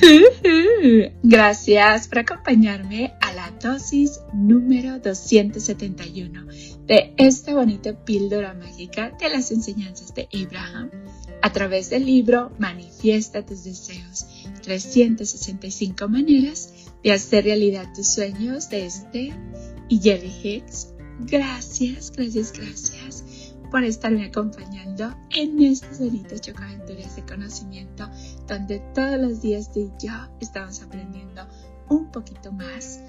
Gracias 1.22 2.08
por 2.08 2.18
acompañarme 2.18 3.14
a 3.20 3.32
la 3.32 3.50
dosis 3.62 4.20
número 4.32 4.98
271 4.98 6.46
de 6.86 7.14
esta 7.16 7.54
bonita 7.54 8.04
píldora 8.04 8.54
mágica 8.54 9.16
de 9.18 9.28
las 9.28 9.50
enseñanzas 9.50 10.14
de 10.14 10.28
Abraham 10.34 10.90
a 11.42 11.52
través 11.52 11.90
del 11.90 12.06
libro 12.06 12.52
Manifiesta 12.58 13.44
tus 13.44 13.64
deseos, 13.64 14.26
365 14.62 16.08
maneras 16.08 16.72
de 17.02 17.12
hacer 17.12 17.44
realidad 17.44 17.92
tus 17.94 18.12
sueños 18.12 18.68
de 18.68 18.86
este 18.86 19.32
y 19.88 20.00
Jerry 20.00 20.32
Hicks. 20.42 20.88
Gracias, 21.20 22.12
gracias, 22.12 22.52
gracias 22.52 23.24
por 23.70 23.84
estarme 23.84 24.26
acompañando 24.26 25.14
en 25.34 25.62
estas 25.62 25.98
bonitas 25.98 26.40
chocaventuras 26.40 27.16
de 27.16 27.22
conocimiento 27.24 28.08
donde 28.46 28.80
todos 28.94 29.20
los 29.20 29.40
días 29.42 29.72
tú 29.72 29.80
y 29.80 30.06
yo 30.06 30.12
estamos 30.40 30.82
aprendiendo 30.82 31.46
un 31.88 32.10
poquito 32.10 32.52
más 32.52 33.00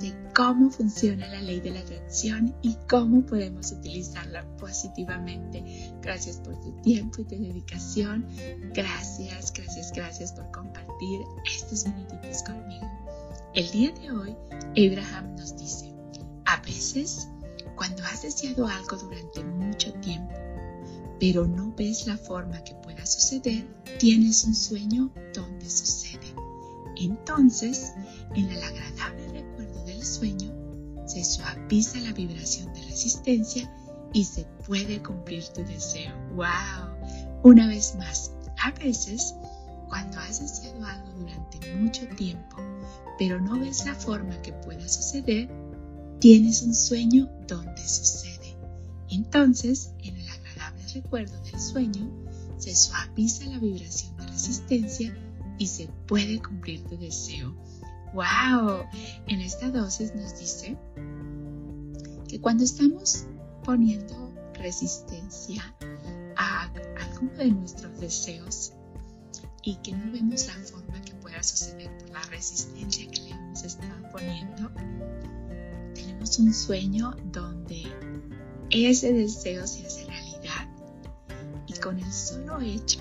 de 0.00 0.14
cómo 0.34 0.70
funciona 0.70 1.28
la 1.28 1.42
ley 1.42 1.60
de 1.60 1.70
la 1.70 1.80
atracción 1.80 2.54
y 2.62 2.76
cómo 2.88 3.24
podemos 3.26 3.70
utilizarla 3.70 4.44
positivamente. 4.56 5.62
Gracias 6.00 6.38
por 6.38 6.58
tu 6.60 6.72
tiempo 6.80 7.20
y 7.20 7.24
tu 7.24 7.36
dedicación. 7.36 8.26
Gracias, 8.74 9.52
gracias, 9.52 9.92
gracias 9.92 10.32
por 10.32 10.50
compartir 10.50 11.20
estos 11.44 11.86
minutitos 11.86 12.42
conmigo. 12.44 12.88
El 13.54 13.70
día 13.72 13.92
de 13.92 14.10
hoy, 14.10 14.36
Abraham 14.76 15.36
nos 15.36 15.56
dice, 15.56 15.92
a 16.46 16.60
veces 16.62 17.28
cuando 17.80 18.04
has 18.04 18.20
deseado 18.20 18.66
algo 18.66 18.94
durante 18.98 19.42
mucho 19.42 19.90
tiempo, 20.00 20.34
pero 21.18 21.46
no 21.46 21.72
ves 21.78 22.06
la 22.06 22.18
forma 22.18 22.62
que 22.62 22.74
pueda 22.74 23.06
suceder, 23.06 23.66
tienes 23.98 24.44
un 24.44 24.54
sueño 24.54 25.10
donde 25.32 25.70
sucede. 25.70 26.34
Entonces, 26.98 27.94
en 28.34 28.50
el 28.50 28.62
agradable 28.62 29.28
recuerdo 29.32 29.82
del 29.86 30.04
sueño, 30.04 30.52
se 31.06 31.24
suaviza 31.24 32.00
la 32.00 32.12
vibración 32.12 32.70
de 32.74 32.82
resistencia 32.82 33.74
y 34.12 34.24
se 34.24 34.44
puede 34.66 35.02
cumplir 35.02 35.42
tu 35.48 35.64
deseo. 35.64 36.12
¡Wow! 36.34 37.40
Una 37.44 37.66
vez 37.66 37.94
más, 37.94 38.30
a 38.62 38.72
veces, 38.72 39.34
cuando 39.88 40.18
has 40.18 40.38
deseado 40.38 40.84
algo 40.84 41.12
durante 41.12 41.76
mucho 41.76 42.06
tiempo, 42.08 42.58
pero 43.18 43.40
no 43.40 43.58
ves 43.58 43.86
la 43.86 43.94
forma 43.94 44.36
que 44.42 44.52
pueda 44.52 44.86
suceder, 44.86 45.48
tienes 46.20 46.62
un 46.62 46.74
sueño 46.74 47.28
donde 47.48 47.82
sucede. 47.86 48.56
Entonces, 49.08 49.92
en 50.02 50.16
el 50.16 50.28
agradable 50.28 50.84
recuerdo 50.94 51.42
del 51.44 51.58
sueño, 51.58 52.10
se 52.58 52.76
suaviza 52.76 53.46
la 53.46 53.58
vibración 53.58 54.16
de 54.18 54.26
resistencia 54.26 55.16
y 55.58 55.66
se 55.66 55.88
puede 56.06 56.40
cumplir 56.40 56.84
tu 56.84 56.98
deseo. 56.98 57.56
¡Wow! 58.12 58.84
En 59.28 59.40
esta 59.40 59.70
dosis 59.70 60.14
nos 60.14 60.38
dice 60.38 60.76
que 62.28 62.38
cuando 62.40 62.64
estamos 62.64 63.24
poniendo 63.64 64.30
resistencia 64.54 65.74
a 66.36 66.70
alguno 67.00 67.32
de 67.32 67.50
nuestros 67.50 67.98
deseos 67.98 68.72
y 69.62 69.76
que 69.76 69.92
no 69.92 70.12
vemos 70.12 70.46
la 70.46 70.54
forma 70.64 71.00
que 71.02 71.14
pueda 71.14 71.42
suceder 71.42 71.90
por 71.98 72.10
la 72.10 72.22
resistencia 72.24 73.10
que 73.10 73.22
le 73.22 73.30
hemos 73.30 73.62
estado 73.62 74.10
poniendo, 74.12 74.70
un 76.38 76.52
sueño 76.52 77.16
donde 77.32 77.82
ese 78.70 79.12
deseo 79.12 79.66
se 79.66 79.86
hace 79.86 80.06
realidad. 80.06 80.68
Y 81.66 81.72
con 81.80 81.98
el 81.98 82.12
solo 82.12 82.60
hecho 82.60 83.00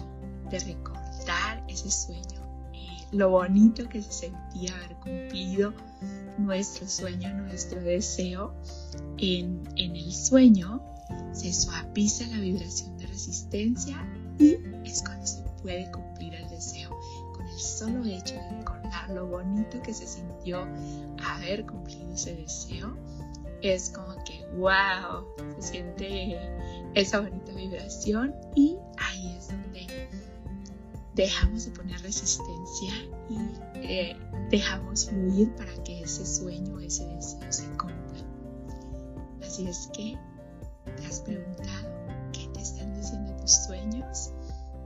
de 0.50 0.59
recordar 0.59 1.64
ese 1.67 1.92
sueño 1.92 2.42
y 2.73 3.16
lo 3.16 3.30
bonito 3.30 3.88
que 3.89 4.02
se 4.02 4.11
sentía 4.11 4.76
haber 4.76 4.95
cumplido 4.98 5.73
nuestro 6.38 6.88
sueño, 6.88 7.34
nuestro 7.34 7.82
deseo, 7.82 8.54
en, 9.17 9.67
en 9.76 9.95
el 9.95 10.14
sueño 10.14 10.82
se 11.33 11.52
suaviza 11.54 12.26
la 12.27 12.38
vibración 12.38 12.98
de 12.98 13.08
resistencia 13.08 13.98
y 14.38 14.58
es 14.86 15.04
cuando 15.04 15.26
se 15.26 15.42
puede 15.61 15.92
cumplir 15.92 16.36
el 16.36 16.49
deseo 16.49 16.89
con 17.36 17.48
el 17.48 17.60
solo 17.60 18.05
hecho 18.05 18.36
de 18.36 18.49
recordar 18.49 18.79
lo 19.14 19.27
bonito 19.27 19.81
que 19.81 19.93
se 19.93 20.08
sintió 20.08 20.65
haber 21.23 21.65
cumplido 21.65 22.14
ese 22.14 22.36
deseo 22.36 22.95
es 23.61 23.89
como 23.89 24.15
que, 24.23 24.45
wow, 24.58 25.25
se 25.59 25.71
siente 25.73 26.37
esa 26.95 27.19
bonita 27.19 27.52
vibración 27.53 28.33
y 28.55 28.77
ahí 28.98 29.36
es 29.37 29.49
donde 29.49 30.09
dejamos 31.15 31.65
de 31.65 31.71
poner 31.71 32.02
resistencia 32.02 32.93
y 33.30 33.37
eh, 33.75 34.15
dejamos 34.49 35.09
fluir 35.09 35.53
para 35.55 35.73
que 35.83 36.02
ese 36.02 36.25
sueño, 36.25 36.80
ese 36.80 37.05
deseo 37.08 37.52
se 37.52 37.67
cumpla. 37.71 38.19
Así 39.45 39.67
es 39.67 39.89
que 39.93 40.17
te 40.95 41.05
has 41.05 41.21
preguntado 41.21 41.89
qué 42.31 42.48
te 42.53 42.61
están 42.61 42.93
diciendo 42.95 43.36
tus 43.37 43.52
sueños. 43.65 44.31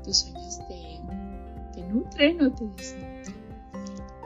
Tus 0.04 0.18
sueños 0.18 0.58
te, 0.68 1.00
te 1.74 1.88
nutren 1.88 2.42
o 2.42 2.52
te 2.52 2.66
desnutren. 2.66 3.43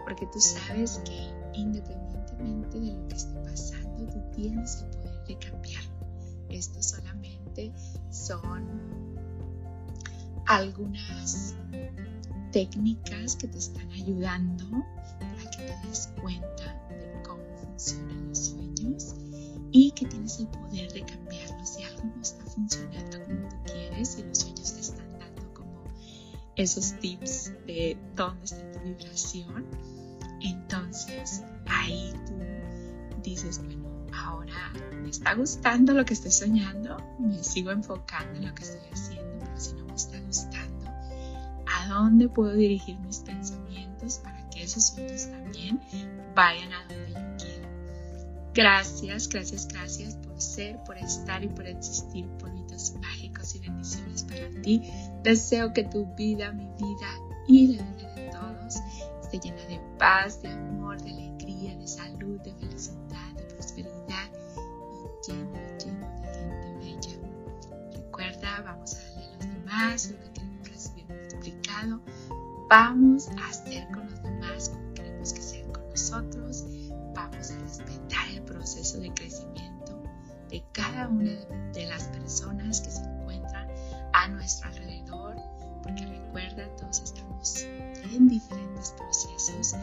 Porque 0.07 0.25
tú 0.27 0.39
sabes 0.39 1.01
que 1.03 1.33
independientemente 1.53 2.79
de 2.79 2.93
lo 2.93 3.07
que 3.09 3.15
esté 3.17 3.37
pasando, 3.41 4.07
tú 4.09 4.21
tienes 4.33 4.81
el 4.81 4.89
poder 4.91 5.25
de 5.25 5.37
cambiarlo. 5.37 5.91
Esto 6.47 6.81
solamente 6.81 7.73
son 8.09 8.65
algunas 10.45 11.55
técnicas 12.53 13.35
que 13.35 13.49
te 13.49 13.57
están 13.57 13.91
ayudando 13.91 14.65
para 15.19 15.51
que 15.51 15.65
te 15.65 15.87
des 15.89 16.09
cuenta 16.21 16.87
de 16.87 17.21
cómo 17.27 17.43
funcionan 17.57 18.29
los 18.29 18.37
sueños 18.37 19.13
y 19.73 19.91
que 19.91 20.05
tienes 20.05 20.39
el 20.39 20.47
poder 20.47 20.89
de 20.93 21.01
cambiarlo. 21.01 21.65
Si 21.65 21.83
algo 21.83 22.03
no 22.15 22.21
está 22.21 22.45
funcionando 22.45 23.25
como 23.25 23.49
tú 23.49 23.55
quieres 23.65 24.17
y 24.17 24.23
los 24.23 24.37
sueños 24.37 24.73
te 24.73 24.79
están 24.79 25.19
dando 25.19 25.53
como 25.53 25.83
esos 26.55 26.93
tips 27.01 27.51
de 27.67 27.97
dónde 28.15 28.45
está 28.45 28.71
tu 28.71 28.79
vibración, 28.79 29.65
entonces 30.41 31.43
ahí 31.65 32.13
tú 32.25 32.33
dices, 33.23 33.59
bueno, 33.63 33.87
ahora 34.13 34.71
me 35.01 35.09
está 35.09 35.33
gustando 35.33 35.93
lo 35.93 36.05
que 36.05 36.13
estoy 36.13 36.31
soñando, 36.31 36.97
me 37.19 37.43
sigo 37.43 37.71
enfocando 37.71 38.37
en 38.37 38.47
lo 38.47 38.55
que 38.55 38.63
estoy 38.63 38.89
haciendo, 38.91 39.39
pero 39.39 39.59
si 39.59 39.73
no 39.73 39.85
me 39.85 39.95
está 39.95 40.19
gustando, 40.21 40.85
¿a 41.65 41.87
dónde 41.89 42.29
puedo 42.29 42.53
dirigir 42.53 42.97
mis 42.99 43.19
pensamientos 43.19 44.19
para 44.19 44.49
que 44.49 44.63
esos 44.63 44.87
sueños 44.87 45.29
también 45.29 45.81
vayan 46.35 46.71
a 46.73 46.81
donde 46.87 47.09
yo 47.09 47.37
quiero? 47.37 47.67
Gracias, 48.53 49.29
gracias, 49.29 49.67
gracias 49.67 50.15
por 50.15 50.41
ser, 50.41 50.81
por 50.83 50.97
estar 50.97 51.43
y 51.43 51.47
por 51.47 51.67
existir, 51.67 52.27
polvitos 52.39 52.93
mágicos 53.01 53.55
y 53.55 53.59
bendiciones 53.59 54.23
para 54.23 54.49
ti. 54.61 54.89
Deseo 55.23 55.73
que 55.73 55.83
tu 55.83 56.05
vida, 56.15 56.51
mi 56.51 56.65
vida 56.65 57.07
y 57.47 57.75
la 57.75 57.83
vida 57.83 58.13
de 58.15 58.29
todos 58.29 58.75
esté 59.21 59.39
llena 59.39 59.66
paz, 59.97 60.41
de 60.41 60.49
amor, 60.49 61.01
de 61.01 61.11
alegría, 61.11 61.75
de 61.75 61.87
salud, 61.87 62.39
de 62.41 62.53
felicidad 62.53 63.27
prosperidad 63.57 64.29
y 64.93 65.31
lleno, 65.31 65.59
lleno 65.77 66.21
de 66.21 66.27
gente 66.33 66.77
bella. 66.79 67.17
Recuerda, 67.93 68.61
vamos 68.61 68.95
a 68.95 68.99
darle 68.99 69.25
a 69.25 69.35
los 69.35 69.39
demás 69.39 70.11
lo 70.11 70.19
que 70.19 70.31
queremos 70.33 70.69
recibir 70.69 71.05
multiplicado. 71.07 72.01
Vamos 72.69 73.27
a 73.29 73.49
hacer 73.49 73.87
con 73.91 74.09
los 74.09 74.21
demás 74.21 74.69
como 74.69 74.93
queremos 74.93 75.33
que 75.33 75.41
sean 75.41 75.71
con 75.71 75.89
nosotros. 75.89 76.65
Vamos 77.15 77.51
a 77.51 77.59
respetar 77.59 78.27
el 78.29 78.41
proceso 78.43 78.99
de 78.99 79.13
crecimiento 79.13 80.03
de 80.49 80.63
cada 80.71 81.07
una 81.07 81.33
de 81.73 81.85
las 81.87 82.03
personas 82.05 82.81
que 82.81 82.91
se 82.91 83.01
encuentran 83.01 83.67
a 84.13 84.27
nuestro 84.29 84.69
alrededor, 84.69 85.35
porque 85.83 86.05
recuerda, 86.05 86.67
todos 86.77 87.01
estamos 87.01 87.65
en 88.13 88.27
diferentes 88.27 88.91
procesos, 88.91 89.75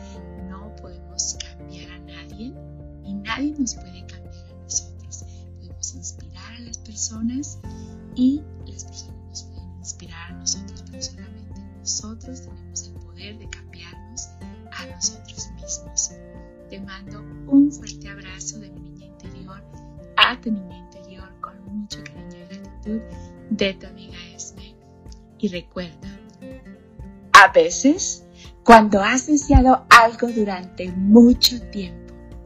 nos 3.58 3.74
puede 3.74 4.06
cambiar 4.06 4.46
a 4.50 4.62
nosotros. 4.62 5.24
Podemos 5.58 5.94
inspirar 5.94 6.54
a 6.54 6.60
las 6.60 6.78
personas 6.78 7.58
y 8.14 8.42
las 8.66 8.84
personas 8.84 9.28
nos 9.28 9.42
pueden 9.44 9.78
inspirar 9.78 10.32
a 10.32 10.34
nosotros, 10.36 10.84
pero 10.90 11.02
solamente 11.02 11.60
nosotros 11.78 12.42
tenemos 12.42 12.88
el 12.88 12.94
poder 12.94 13.38
de 13.38 13.48
cambiarnos 13.48 14.28
a 14.72 14.86
nosotros 14.94 15.50
mismos. 15.54 16.10
Te 16.70 16.80
mando 16.80 17.20
un 17.46 17.70
fuerte 17.70 18.08
abrazo 18.08 18.58
de 18.58 18.70
mi 18.70 18.80
niña 18.80 19.06
interior 19.06 19.62
a 20.16 20.40
tu 20.40 20.50
niña 20.50 20.78
interior 20.78 21.28
con 21.40 21.54
mucho 21.66 22.02
cariño 22.04 22.36
y 22.36 22.54
gratitud 22.54 23.00
de 23.50 23.74
tu 23.74 23.86
amiga 23.86 24.16
Esme. 24.34 24.74
Y 25.38 25.48
recuerda, 25.48 26.08
a 27.32 27.52
veces, 27.52 28.24
cuando 28.64 29.00
has 29.00 29.26
deseado 29.26 29.84
algo 29.90 30.28
durante 30.28 30.90
mucho 30.92 31.60
tiempo, 31.70 32.03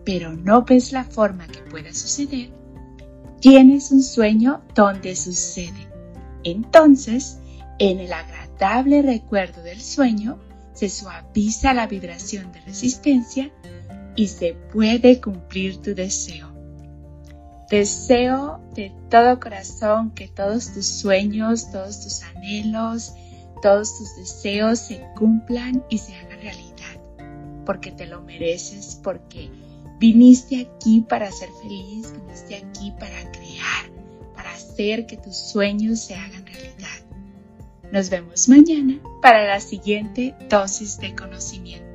pero 0.09 0.33
no 0.33 0.63
ves 0.63 0.93
la 0.93 1.05
forma 1.05 1.47
que 1.49 1.61
pueda 1.71 1.93
suceder, 1.93 2.49
tienes 3.41 3.93
un 3.93 4.03
sueño 4.03 4.63
donde 4.75 5.15
sucede. 5.15 5.87
Entonces, 6.45 7.37
en 7.79 8.01
el 8.01 8.11
agradable 8.15 9.03
recuerdo 9.03 9.63
del 9.63 9.83
sueño, 9.83 10.39
se 10.73 10.89
suaviza 10.89 11.75
la 11.75 11.87
vibración 11.87 12.51
de 12.53 12.63
resistencia 12.63 13.53
y 14.17 14.29
se 14.29 14.55
puede 14.73 15.21
cumplir 15.21 15.83
tu 15.83 15.95
deseo. 15.95 16.49
Deseo 17.71 18.63
de 18.75 18.91
todo 19.11 19.39
corazón 19.39 20.13
que 20.13 20.29
todos 20.29 20.73
tus 20.73 20.87
sueños, 20.87 21.71
todos 21.71 22.01
tus 22.03 22.23
anhelos, 22.23 23.13
todos 23.61 23.99
tus 23.99 24.17
deseos 24.17 24.79
se 24.79 25.05
cumplan 25.19 25.85
y 25.91 25.99
se 25.99 26.15
hagan 26.15 26.41
realidad, 26.41 27.67
porque 27.67 27.93
te 27.93 28.07
lo 28.07 28.23
mereces, 28.23 28.99
porque 29.05 29.51
viniste 29.99 30.61
aquí 30.61 31.05
para 31.09 31.31
ser 31.31 31.49
feliz, 31.63 32.13
viniste 32.13 32.57
aquí 32.57 32.93
para 32.99 33.31
crear, 33.33 33.91
para 34.35 34.53
hacer 34.53 35.07
que 35.07 35.17
tus 35.17 35.37
sueños 35.37 36.01
se 36.01 36.15
hagan 36.15 36.47
realidad. 36.47 37.07
Nos 37.93 38.11
vemos 38.11 38.49
mañana 38.49 39.01
para 39.23 39.47
la 39.47 39.61
siguiente 39.61 40.35
dosis 40.49 40.99
de 40.99 41.15
conocimiento. 41.15 41.88